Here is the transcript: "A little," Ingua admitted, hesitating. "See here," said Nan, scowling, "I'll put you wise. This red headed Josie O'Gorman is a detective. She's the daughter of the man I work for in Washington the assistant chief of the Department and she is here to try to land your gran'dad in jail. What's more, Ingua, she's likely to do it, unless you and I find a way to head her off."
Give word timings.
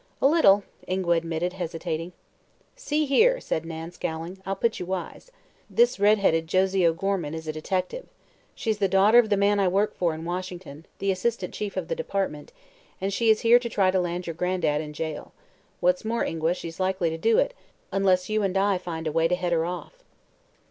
"A 0.19 0.25
little," 0.25 0.63
Ingua 0.87 1.13
admitted, 1.17 1.53
hesitating. 1.53 2.13
"See 2.75 3.05
here," 3.05 3.39
said 3.39 3.67
Nan, 3.67 3.91
scowling, 3.91 4.39
"I'll 4.47 4.55
put 4.55 4.79
you 4.79 4.87
wise. 4.87 5.31
This 5.69 5.99
red 5.99 6.17
headed 6.17 6.47
Josie 6.47 6.87
O'Gorman 6.87 7.35
is 7.35 7.47
a 7.47 7.51
detective. 7.53 8.07
She's 8.55 8.79
the 8.79 8.87
daughter 8.87 9.19
of 9.19 9.29
the 9.29 9.37
man 9.37 9.59
I 9.59 9.67
work 9.67 9.93
for 9.93 10.15
in 10.15 10.25
Washington 10.25 10.87
the 10.97 11.11
assistant 11.11 11.53
chief 11.53 11.77
of 11.77 11.87
the 11.87 11.93
Department 11.95 12.51
and 12.99 13.13
she 13.13 13.29
is 13.29 13.41
here 13.41 13.59
to 13.59 13.69
try 13.69 13.91
to 13.91 13.99
land 13.99 14.25
your 14.25 14.33
gran'dad 14.33 14.81
in 14.81 14.93
jail. 14.93 15.33
What's 15.81 16.03
more, 16.03 16.25
Ingua, 16.25 16.55
she's 16.55 16.79
likely 16.79 17.11
to 17.11 17.17
do 17.19 17.37
it, 17.37 17.53
unless 17.91 18.27
you 18.27 18.41
and 18.41 18.57
I 18.57 18.79
find 18.79 19.05
a 19.05 19.11
way 19.11 19.27
to 19.27 19.35
head 19.35 19.53
her 19.53 19.65
off." 19.67 20.03